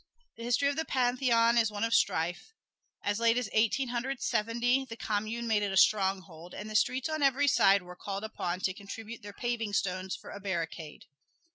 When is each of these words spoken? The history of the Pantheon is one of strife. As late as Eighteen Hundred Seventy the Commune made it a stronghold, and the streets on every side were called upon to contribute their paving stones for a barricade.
The 0.35 0.41
history 0.41 0.67
of 0.67 0.77
the 0.77 0.83
Pantheon 0.83 1.59
is 1.59 1.69
one 1.69 1.83
of 1.83 1.93
strife. 1.93 2.53
As 3.03 3.19
late 3.19 3.37
as 3.37 3.51
Eighteen 3.53 3.89
Hundred 3.89 4.19
Seventy 4.19 4.83
the 4.83 4.95
Commune 4.97 5.45
made 5.45 5.61
it 5.61 5.71
a 5.71 5.77
stronghold, 5.77 6.55
and 6.55 6.67
the 6.67 6.75
streets 6.75 7.07
on 7.07 7.21
every 7.21 7.47
side 7.47 7.83
were 7.83 7.95
called 7.95 8.23
upon 8.23 8.61
to 8.61 8.73
contribute 8.73 9.21
their 9.21 9.31
paving 9.31 9.73
stones 9.73 10.15
for 10.15 10.31
a 10.31 10.39
barricade. 10.39 11.05